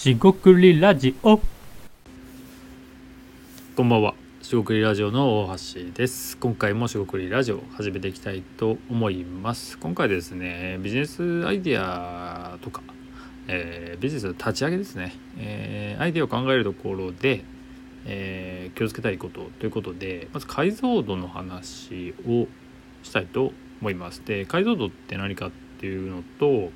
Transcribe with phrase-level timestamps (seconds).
[0.00, 1.38] しごくりラジオ
[3.76, 4.14] こんばんは。
[4.40, 6.38] しごくりラジオの大橋です。
[6.38, 9.76] 今回もしごくりラジオ始めていきたいと思います。
[9.76, 12.80] 今回ですね、ビジネスアイデアとか、
[13.46, 17.44] えービジネスの立ち上げですね、えーアイデアを考えるところで、
[18.06, 22.46] えー気をつけたいことということで、まず解像度の話を
[23.02, 24.22] したいと思います。
[24.24, 26.70] で、解像度って何かっていうのと、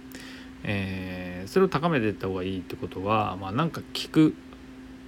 [0.65, 4.35] えーそれを高めていった方がいいってことは、まあ、なんか聞く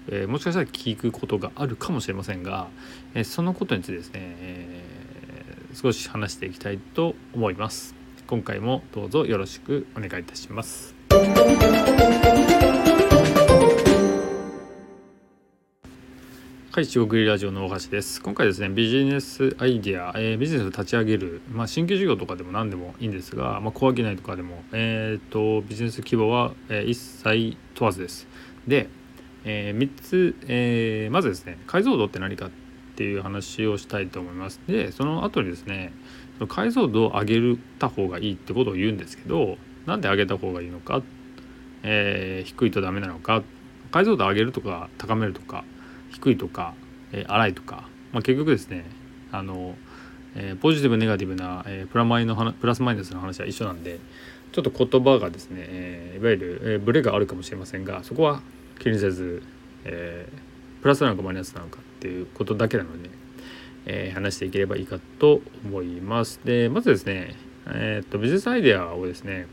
[0.08, 2.68] えーもしかしたら聞くことがあるかもしれませんが、
[3.14, 7.94] えーそのことについてですね、えー少し話していきたいと思います。
[8.26, 10.94] 今回もどうぞよろしくお願いいたします。
[16.76, 18.20] はい、中国ラジオの大橋です。
[18.20, 28.28] 今回ですね、ビジネスアイデア、えービジネスを立ち上げる、まあ、新規事業とかでも何でもいいんですが、まあ、小商いとかでも、えー、とビジネス規模は、えー一切問わずです。
[28.68, 28.90] で、
[29.46, 32.50] え3つ、えーまずですね解像度って何かっ
[32.94, 35.94] ていう話をしたいと思いますでその後にですね
[36.46, 41.00] 解像度を上げた方がいいってことを言うんですけどなんで上げた方がいいのか、
[41.84, 43.42] えー低いとダメなのか
[43.90, 45.64] 解像度を上げるとか高めるとか
[46.16, 46.74] 低いとか、
[47.12, 48.84] えー荒いとか、まあ、結局ですね
[49.32, 49.76] あの、
[50.34, 53.98] えーポジティブネガティブな、えプラマイのプラスマイナスの話は一緒なんで
[54.52, 58.40] ちょっと言葉がですね、えーいわゆる、えブレがあるかもしれませんがそこは
[58.78, 59.42] 気にせず、
[59.84, 60.28] え
[60.80, 63.10] プラスなのかマイナスなのかっていうことだけなので、
[63.86, 66.40] え話していければいいかと思います。
[66.44, 67.34] でまずですね、
[67.66, 69.46] えー、とビジネスアイデアをですね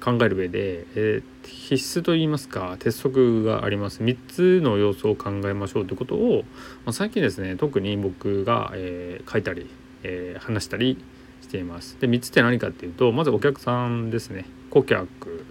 [0.00, 4.02] 考える上で、えー必須といいますか鉄則があります。
[4.02, 6.44] 3つの要素を考えましょうということを、
[6.84, 9.68] まあ、最近ですね特に僕が、えー書いたり、
[10.02, 11.02] えー話したり
[11.42, 11.96] しています。
[12.00, 14.46] で3つって何かっていうとまずお客さんですね。
[14.70, 15.44] 顧客、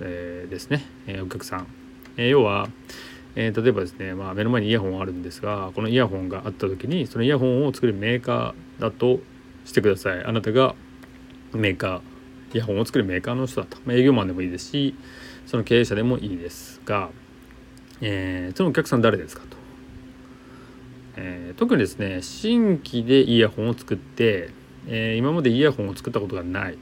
[0.00, 1.66] えーですね、えーお客さん、
[2.16, 2.68] えー要は、
[3.34, 9.20] えー例えばですね、まあ、目の前にイヤホンあるんですがこのイヤホンがあった時にそのイヤホンを作るメーカーだと
[9.64, 10.24] してください。
[10.24, 10.74] あなたが
[11.52, 12.09] メーカー
[12.52, 14.94] イヤホンを作るメーカーの人だと、まあ、営業マンでもいいですし
[15.46, 17.10] その経営者でもいいですが、
[18.00, 19.56] えーそのお客さん誰ですかと、
[21.16, 24.50] えー特にですね新規でイヤホンを作って、
[24.86, 26.78] えー今までイヤホンを作ったことがない、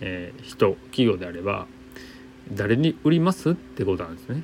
[0.00, 1.66] えー人企業であれば
[2.52, 4.42] 誰に売りますってことなんですね。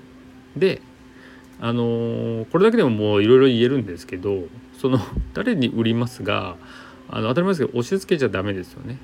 [0.57, 0.83] で
[1.61, 4.45] あのこれだけでももういろいろ言えるんですけど
[4.81, 4.99] その
[5.33, 6.57] 誰に売りますが
[7.09, 8.99] あの当たり前ですけど押し付けちゃダメですよね。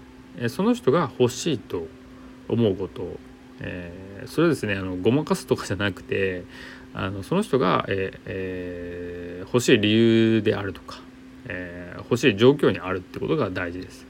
[0.47, 1.89] その人が欲しいと
[2.49, 3.19] 思うこと、
[3.61, 6.45] えーそれはですねあのごまかすとかじゃなくて
[6.93, 11.01] あのその人が、ええー欲しい理由であるとか、
[11.47, 14.07] えー欲しい状況にあるってことが大事です。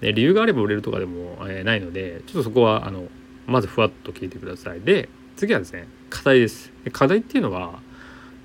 [0.00, 3.08] で理由があれば売れるとかでも、えーないのでちょっとそこはあの
[3.46, 4.80] まずふわっと聞いてください。
[4.80, 6.72] で次はですね課題です。
[6.84, 7.80] で課題っていうのは、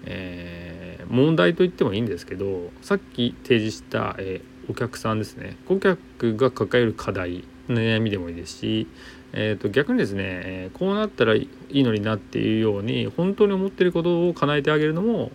[0.05, 5.57] えー問題と言ってもいいんですけどさっき提示した、えーお客さんですね。
[5.67, 8.87] 顧客が抱える課題悩みでもいいですし、
[9.33, 15.31] えー、と逆にですね、えこうなったらいいのになっていうように本当に思ってることを叶えてあげるのも、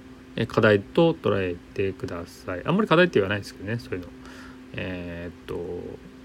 [0.47, 2.63] 課題と捉えてください。
[2.65, 4.07] あんまり課題って言わないですけどねそういうの。
[4.75, 5.59] えーっと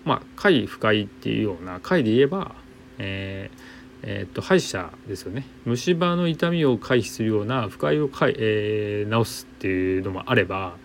[0.06, 2.56] まあ快不快っていうような快で言えば
[3.00, 3.58] えー
[4.04, 5.46] えーっと歯医者ですよね。
[5.66, 10.76] 虫歯の痛みを回避するような不快をかい、えー治すっていうのもあれば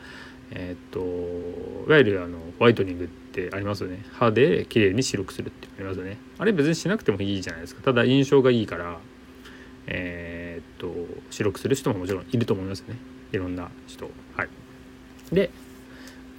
[0.51, 4.05] えーっといわゆるあのホワイトニングってありますよね。
[4.13, 6.19] 歯で綺麗に白くするってありますよね。
[6.39, 7.83] あれ別にしなくてもいいじゃないですか。
[7.83, 8.99] ただ印象がいいから
[9.87, 10.95] えーっと
[11.31, 12.97] 白くする人ももちろんいると思いますね。
[13.33, 14.11] いろんな人。
[14.37, 14.49] はい。
[15.33, 15.51] で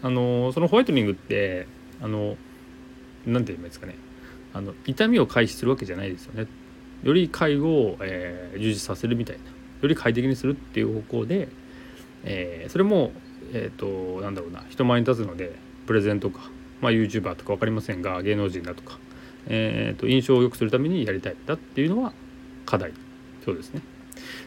[0.01, 1.67] あのそのホワイトニングって
[2.01, 2.37] あの
[3.25, 3.95] なんて言えばいいですかね。
[4.53, 6.47] あの痛みを回避するわけじゃないですよね。
[7.03, 9.43] より介護を、えー充実させるみたいな。
[9.81, 11.47] より快適にするっていう方向で、
[12.23, 13.11] えーそれも
[13.53, 15.55] えっ、となんだろうな人前に立つので
[15.87, 16.49] プレゼンとか、
[16.81, 18.99] まあ、YouTuber とか分かりませんが芸能人だとか、
[19.47, 22.13] えーと印象を良くするためにやりたいんだっていうのは
[22.65, 22.93] 課題。
[23.43, 23.81] そうですね。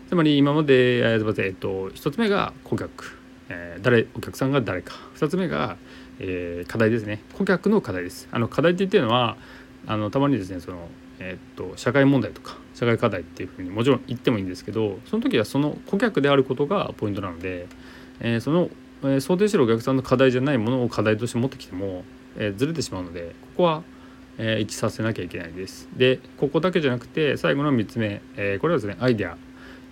[0.08, 3.18] つまり今まで、えーすみませんえっ、と一つ目が顧客、
[3.48, 4.94] えー誰お客さんが誰か。
[5.14, 5.76] 二つ目が、
[6.18, 7.22] えー課題ですね。
[7.34, 8.28] 顧客の課題です。
[8.30, 9.36] あの課題って言ってるのは
[9.86, 10.88] あのたまにですねその、
[11.18, 17.66] えー、と社会問題とか社会課題っていうふうにもちろん言ってもいいんですけどその時はその顧客であることがポイントなので、
[18.20, 18.70] えーその、
[19.04, 22.04] え想定してるお客さんの課題じゃないものを課題として持ってきても、
[22.36, 23.82] えずれてしまうのでここは、
[24.38, 25.88] え一致させなきゃいけないです。
[25.96, 29.36] でここだけじゃなくて最後の3つ目、えこれはですねアイデア、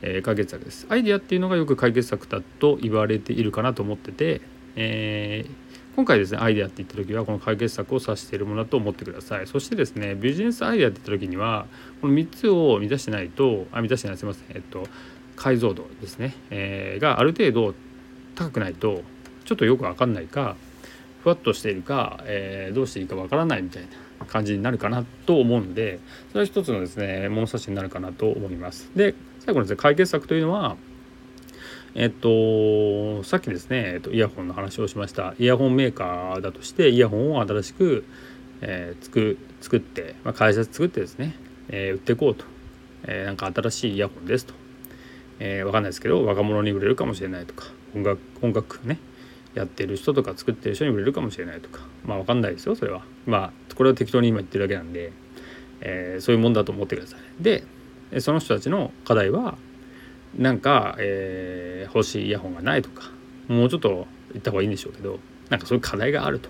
[0.03, 0.87] え解決策です。
[0.89, 4.41] アイデアっていうのがよく解決策だと言われているかなと思ってて、
[4.77, 11.67] えー今回ですねアイデアって言った時はこの解決策を指しているものだと思ってくださいそしてですねビジネスアイデアって言った時には
[12.01, 14.87] この3つを満たしてないとあ満たしてないすいませんえっと
[15.37, 17.75] 解像度ですね、えー、がある程度
[18.35, 19.03] 高くないと
[19.45, 20.57] ちょっとよく分かんないか
[21.23, 23.83] ふわっとしているか、えー、どうしていいか分からないみたい
[24.19, 25.99] な感じになるかなと思うので
[26.31, 28.91] それは一つのですね物差しになるかなと思います。
[28.95, 30.77] で最後のですね解決策というのは
[31.95, 35.35] えっとさっきですね、えっと、イヤホンの話をしました。
[35.39, 38.05] イヤホンメーカーだとしてイヤホンを新しく、
[38.61, 41.35] えー、作作って、まあ、会社作ってですね、
[41.69, 42.45] えー、売っていこうと、
[43.05, 44.55] えー、なんか新しいイヤホンですと、
[45.41, 47.65] えー、分かんないですけど若者に売れるかもしれないとか。
[47.95, 48.99] 音楽音楽ね
[49.55, 51.81] やってる人とか作ってる人に売れるかもしれないとか。
[52.05, 53.03] まあ分かんないですよそれは。
[53.27, 55.13] まあこれは適当に今言ってるだけなんで、
[55.81, 57.21] えー、そういうもんだと思ってください。
[57.43, 57.65] で
[58.19, 59.57] その人たちの課題は
[60.37, 63.11] なんか、えー、欲しいイヤホンがないとか
[63.49, 66.49] もうちょっと言った方がいいんでしょうけどなんかそういう課題があると。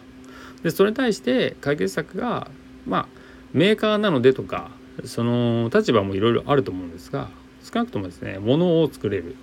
[0.62, 2.50] でそれに対して解決策が
[2.86, 3.06] まあ
[3.52, 4.70] メーカーなのでとか
[5.04, 7.28] その立場もいろいろあると思うんですが
[7.62, 9.36] 少なくともですね物を作れる、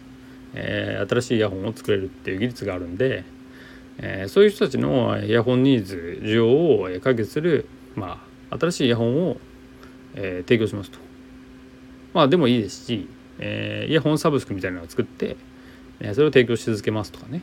[0.60, 3.24] えー、新しいイヤホンを作れるっていう技術があるんで、
[3.98, 9.38] えー、そういう人たちのイヤホンニーズ需要を解決する、まあ、新しいイヤホンを、
[10.16, 11.00] えー、提供しますと。
[12.14, 13.08] まあでもいいですし
[13.40, 15.38] えー、イヤホンサブスクみたいなのを作って、
[16.00, 17.42] えー、それを提供し続けますとかね。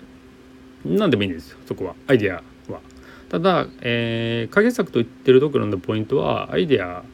[0.84, 1.94] 何でもいいんですよそこは。
[2.06, 2.80] アイデアは。
[3.28, 7.04] ただ、えー、解決策と言ってるところのポイントはアイデア、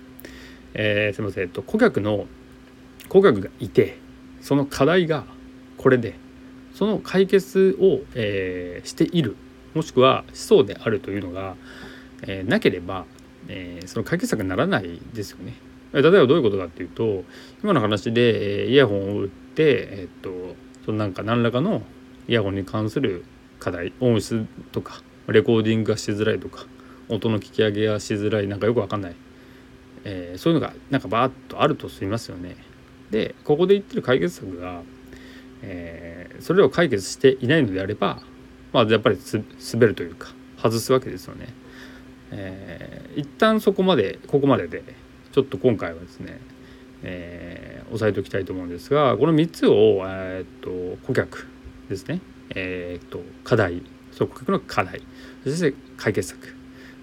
[0.74, 2.26] えー、すみません、えっと、顧客の
[3.08, 3.98] 顧客がいて
[4.40, 5.24] その課題が
[5.80, 6.14] これで
[6.74, 9.34] その解決を、えー、している
[9.74, 11.56] もしくはしそうであるというのが、
[12.22, 13.06] えー、なければ、
[13.48, 15.54] えー、その解決策にならないですよね。
[15.92, 17.24] 例えばどういうことかっていうと
[17.64, 20.30] 今の話でえイヤホンを売ってえっと
[20.84, 21.82] そのなんか何らかの
[22.28, 23.24] イヤホンに関する
[23.58, 26.66] 課題音質とかレコーディングがしづらいとか
[27.08, 29.16] 音の聞き上げがしづらいなんかよくわかんない、
[30.04, 32.56] えー、そういうのがなんかバーッとあるとしますよね。
[33.10, 34.82] でここで言ってる解決策が、
[35.62, 38.22] えー、それを解決していないのであれば
[38.72, 39.18] まあやっぱり
[39.72, 41.48] 滑るというか外すわけですよね。
[42.32, 44.82] えー、一旦そこまでここまでで
[45.32, 46.38] ちょっと今回はですね、
[47.02, 51.48] えー、押さえておきたいと思うんですがこの3つを、えー、っと顧客
[51.88, 52.20] ですね、
[52.54, 53.82] えー、っと課題。
[54.12, 55.02] そう顧客の課題。
[55.44, 56.54] そして解決策。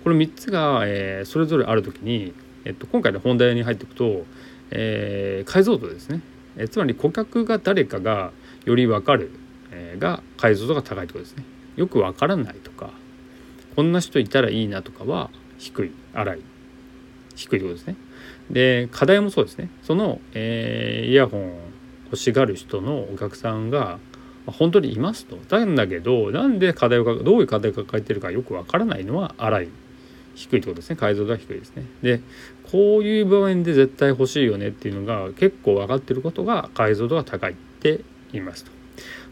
[0.03, 2.33] この3つが、えー、それぞれある時に、
[2.63, 4.25] えっと、今回の本題に入っていくと、
[4.71, 6.21] えー、解像度ですね、
[6.57, 8.31] え、つまり顧客が誰かが
[8.67, 9.31] より分かる、
[9.71, 11.45] えー、が解像度が高いところですね。
[11.77, 12.89] よく分からないとか
[13.77, 16.39] こんな人いたらいいなとかは低い荒い
[17.35, 17.95] 低いところですね。
[18.51, 19.69] で課題もそうですね。
[19.83, 21.53] その、えー、イヤホン
[22.05, 23.99] 欲しがる人のお客さんが
[24.45, 25.37] 本当にいますと。
[25.55, 29.69] なんだけどなんで課題をどういう課題を抱えてるかよくわからないのは荒い
[30.35, 30.97] 低いってことですね。
[30.97, 31.85] 解像度が低いですね。
[32.01, 32.19] で
[32.69, 38.01] こういう場面で絶対欲しいよねっていうのが結構分かってることが解像度が高いって
[38.37, 38.71] いますと。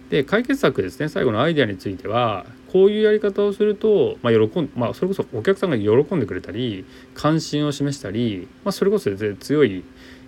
[0.10, 6.86] で解決策ですね最後のアイデアについてはこういうやり方をすると、まあ、喜んまあ、それこそお客さんが喜んでくれたり
[7.16, 9.84] 関心を示したり、まあ、それこそ強い、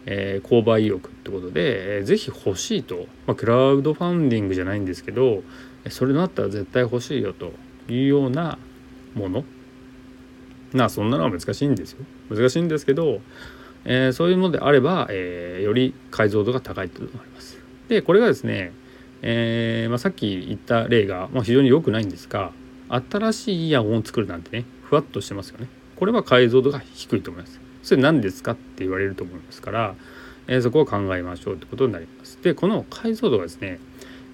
[0.08, 5.44] えー、購買意欲ってことで、えー、ぜひ欲しいと、まあ、クラウドファンディングじゃないんですけど
[5.90, 7.52] それだったら絶対欲しいよと。
[7.90, 8.58] いうような
[9.16, 9.44] もの。
[10.74, 12.00] なあそんなのは難しいんですよ。
[12.30, 13.22] 難しいんですけど、
[13.86, 17.57] えー、そういうのであれば、えー、より解像度が高いというのがあります。
[17.88, 18.74] でこれがですね
[19.22, 22.52] えーまあ、さっき言った例が、まあ、非常に良くないんですが
[22.90, 25.68] 新しいイヤホンを作るなんてねふわっとしてますよね。
[25.98, 27.60] これは解像度が低いと思います。
[27.84, 29.96] それ何ですかって言われると思いますから、
[30.48, 32.42] えー、そこを考えましょうってことになります。
[32.42, 33.80] でこの解像度がですね、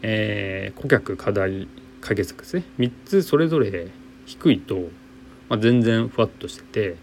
[0.03, 1.67] えー、顧客課題
[2.01, 2.63] 解決策ですね。
[2.77, 3.87] 3つそれぞれ
[4.27, 4.75] 低いと、
[5.49, 6.97] まあ、全然ふわっとしてて、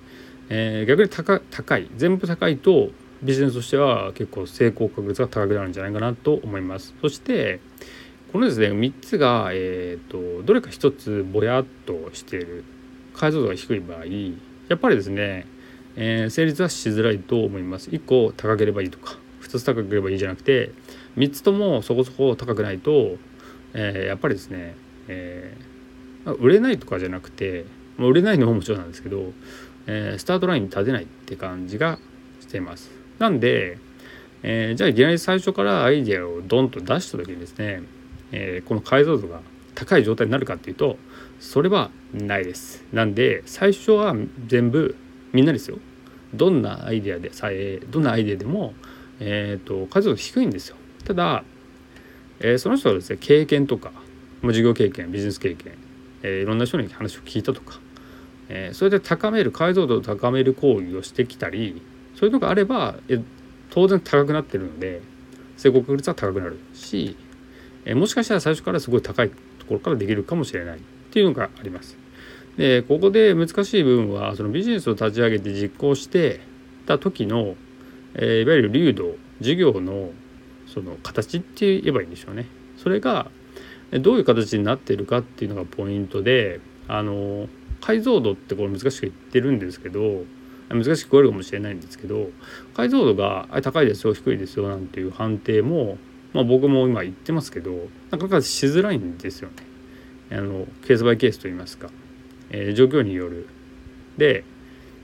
[0.50, 2.90] えー、逆に高高い全部高いと
[3.22, 6.94] ビジネスとしては結構成功確率が高くなるんじゃないかなと思います。
[7.00, 7.60] そして
[8.32, 12.64] このですね3つが、えーと、どれか1つぼやっとしている
[13.14, 14.04] 解像度が低い場合
[14.68, 15.46] やっぱりですね、
[15.96, 17.90] えー、成立はしづらいと思います。
[17.90, 20.72] 1個高ければいいとか2つ高ければいいじゃなくて
[21.16, 23.16] 3つともそこそこ高くないと、
[23.74, 24.76] えー、やっぱりですね、
[25.08, 27.64] えー、売れないとかじゃなくて
[27.98, 29.32] 売れないのももちろんなんですけど、
[29.86, 31.98] えスタートラインに立てないって感じが
[32.40, 32.99] しています。
[33.20, 33.78] なんで、
[34.42, 37.82] えー、じゃあいきなり最初からアイデアをドンと出した時にですね、
[38.32, 39.40] えー、この解像度が
[39.76, 40.96] 高い状態になるかっていうと
[41.38, 42.84] それはないです。
[42.92, 44.16] なんで最初は
[44.48, 44.96] 全部
[45.32, 45.78] みんなですよ
[46.34, 48.74] どんなアイデアでさえどんなアイデアでも、
[49.20, 50.76] えーと、解像度低いんですよ。
[51.04, 51.44] ただ、
[52.40, 53.92] えー、その人はですね経験とか
[54.42, 55.74] 事業経験ビジネス経験
[56.22, 57.80] えー、いろんな人に話を聞いたとか、
[58.48, 61.82] えー、それで高める解像度を高める行為をしてきたり
[62.14, 62.96] そういうのがあれば
[63.70, 65.00] 当然高くなってるので
[65.56, 67.16] 成功確率は高くなるし、
[67.84, 71.96] え、もしかしたら最初からすごい高いところからできるかもしれないっていうのがあります。
[72.56, 76.40] でここで難しい部分はそのビジネスを立ち上げて実行して
[76.86, 77.56] た時の、
[78.14, 80.10] え、いわゆる流動事業の
[80.66, 82.46] その形って言えばいいんでしょうね。
[82.76, 83.30] それが
[83.92, 87.48] どういう形になっているかっていうのがポイントであの
[87.80, 90.24] 解像度ってこれ難しく言ってるんですけど
[90.70, 92.28] 難しく聞こえるかもしれないんですけど
[92.74, 95.98] 解像度が高いですよ低いですよなんていう判定も、
[96.32, 97.72] まあ、僕も今言ってますけど
[98.10, 99.56] なかなかしづらいんですよね。
[100.32, 101.90] あのケースバイケースといいますか、
[102.50, 103.48] えー、状況による。
[104.16, 104.44] で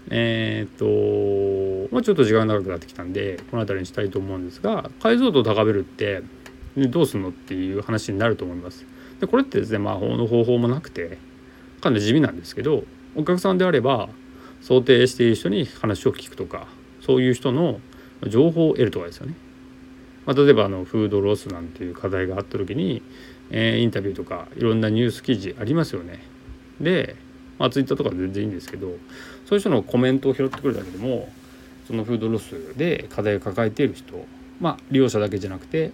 [0.09, 6.23] えー、っと、まあ、ちょっと時間が長くなってきたんでこの辺りにしたいと思うんですが解像度を高めるって
[6.77, 8.87] どうすんのっていう話になると思います。
[9.21, 11.19] でこれってですね魔法の方法もなくて
[11.81, 12.85] かなり地味なんですけど
[13.17, 14.09] お客さんであれば
[14.61, 16.67] 想定している人に話を聞くとか
[17.01, 17.81] そういう人の
[18.27, 19.35] 情報を得るとかですよね。
[20.25, 23.01] まあ、例えばあのフードロスなんていう課題があった時に、
[23.51, 26.21] えー、インタビューとかいろんなニュース記事ありますよね。
[26.81, 27.15] で、
[27.59, 28.89] まあ、ツイッターとか全然いいんですけど
[29.47, 31.29] そういう人のコメントを拾ってくるだけでも
[31.87, 34.27] そのフードロスで課題を抱えている人
[34.61, 35.93] まあ利用者だけじゃなくて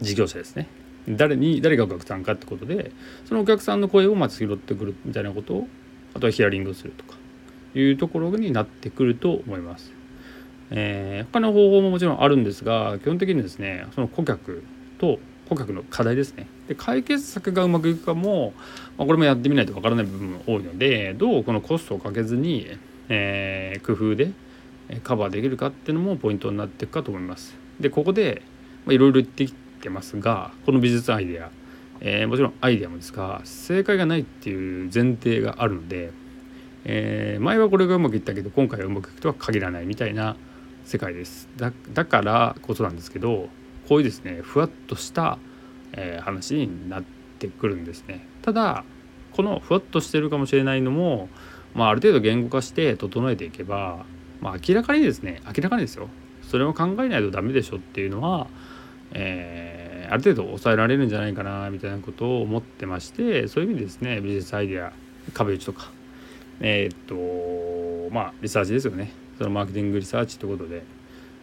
[0.00, 0.68] 事業者ですね
[1.08, 2.92] 誰に誰がお客さんかってことで
[3.26, 5.68] そのお客さんの声をまず拾ってくるみたいなことを
[6.14, 7.19] あとはヒアリングするとか
[7.74, 9.92] いうところになってくると思います。
[10.70, 14.62] えー、他の方法ももちろんあるんですが基本的にですねその顧客
[14.98, 18.52] と顧客の課題ですねで解決策がうまくいくかも、
[18.96, 22.68] まあ、これもやってみないとわからない部分も多いのでどうこのコストをかけずに、
[23.08, 24.30] えー、工夫で
[25.02, 27.56] カバーできるかっていうのもポイントになっていくかと思います。
[27.80, 28.42] でここで
[28.88, 31.50] いろいろ言ってきてますがこの美術アイデア、
[32.00, 36.12] えー、もちろんアイデアもですが正解がないっていう前提があるので、
[36.84, 40.36] えー、前はこれがうまくいったけど今回はうまくいくとは限らないみたいな
[40.84, 41.48] 世界です。
[41.56, 43.48] だだからこそなんですけど
[43.88, 45.38] こういうですねふわっとした、
[45.92, 47.04] えー、話になっ
[47.38, 48.26] てくるんですね。
[48.42, 48.84] ただ
[49.32, 51.28] このふわっとしてるかもしれないのも、
[51.74, 54.04] まあ、ある程度言語化して整えていけば、
[54.40, 56.08] まあ、明らかにですね明らかにですよ。
[56.42, 58.48] それを考えないとダメでしょっていうのは
[59.12, 64.92] えー、ある程度抑えられるんじゃないかなみたいなことを思ってましてそういう意味でですねビジネスアイデア
[65.34, 65.90] 壁打ちとか
[66.60, 70.82] えー、っとまあリサーチですよねそのマーケティングリサーチということで、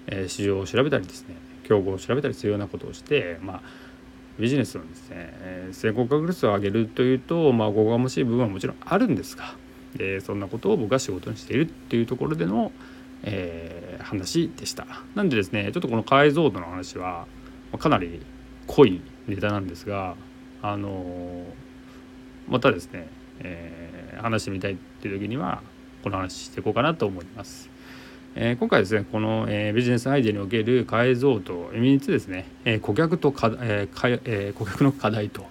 [0.07, 3.61] えー、市場を調べたりですね競合を調べたりするようなことをしてまあ
[4.39, 9.55] ビジネスのですね、成功確率を上げるというとまあおこがましい部分はもちろんあるんですが、
[9.97, 12.71] えそんなことを僕は仕事にしているっていうところでの、
[13.23, 14.85] えー、話でした。
[15.15, 17.25] なんでですねちょっとこの解像度の話は
[17.79, 18.21] かなり
[18.67, 20.15] 濃いネタなんですが
[20.61, 21.43] あの
[22.47, 23.07] またですね、
[23.41, 25.61] えー、話してみたいっていう時には
[26.03, 27.69] この話していこうかなと思います。
[28.35, 35.45] えー、今回ですねこの、えー、ビジネスアイデアにおける解像度3つですね、えー、顧客とか、えーえー、顧客の課題と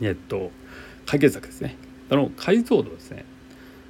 [0.00, 0.50] えっと
[1.04, 1.76] 解決策ですね。
[2.08, 3.24] その解像度ですね、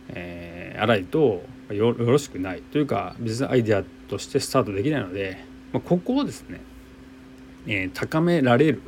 [0.08, 6.60] えー、荒いとよろしくないというかビジネスアイデアとしてスタートできないので、まあ、ここをですね
[7.66, 8.82] えー、高められる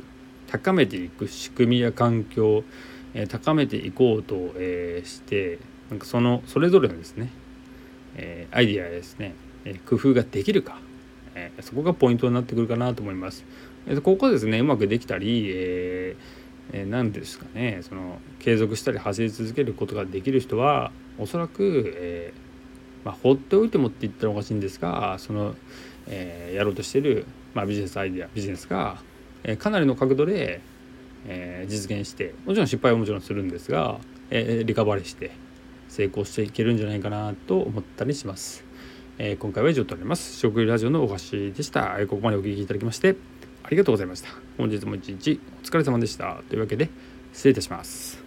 [0.47, 2.63] 高めていく仕組みや環境、
[3.15, 5.57] え、高めていこうと、えー、して
[5.89, 7.29] なんかそのそれぞれのですね、
[8.15, 9.33] えアイディアやですね、
[9.65, 10.77] え工夫ができるか、
[11.33, 13.43] えそこがポイントになってくるかなと思います。
[13.87, 22.33] えここですねうまくできたり、えー、何ですかねその継続したり走り続けることができる人はおそらく、え
[23.03, 25.55] まあ、放っておいてもって言ったらおかしいんですがその、
[26.07, 28.97] えやろうとしてるまあ、ビジネスアイデアビジネスが、
[29.43, 30.61] え、かなりの角度で、
[31.27, 35.31] えー、実現してもちろん失敗はもちろんするんですが、えー、リカバリーして
[35.89, 38.63] 成功していけるんじゃないかなと思ったりします。
[39.17, 40.37] えー、今回は以上となります。
[40.37, 41.97] 食ラジオのお菓子でした。
[42.07, 43.15] ここまでお聴きいただきまして
[43.63, 44.29] ありがとうございました。
[44.57, 46.41] 本日も一日お疲れ様でした。
[46.49, 46.89] というわけで
[47.33, 48.24] 失礼いたします。